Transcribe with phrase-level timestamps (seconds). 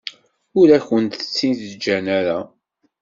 [0.59, 2.39] Ur akent-tt-id-ǧǧan ara.